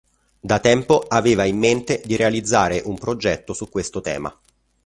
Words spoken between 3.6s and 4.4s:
questo tema.